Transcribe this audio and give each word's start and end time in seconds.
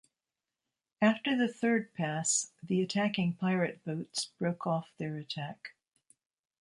After 0.99 1.37
the 1.37 1.47
third 1.47 1.93
pass, 1.93 2.53
the 2.63 2.81
attacking 2.81 3.33
pirate 3.35 3.85
boats 3.85 4.31
broke 4.39 4.65
off 4.65 4.91
their 4.97 5.15
attack. 5.17 5.75